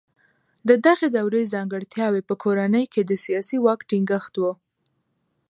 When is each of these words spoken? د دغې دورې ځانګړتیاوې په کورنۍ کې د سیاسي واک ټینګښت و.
د 0.67 0.69
دغې 0.85 1.07
دورې 1.17 1.41
ځانګړتیاوې 1.53 2.21
په 2.29 2.35
کورنۍ 2.43 2.85
کې 2.93 3.01
د 3.05 3.11
سیاسي 3.25 3.57
واک 3.63 3.79
ټینګښت 3.89 4.33
و. 4.39 4.43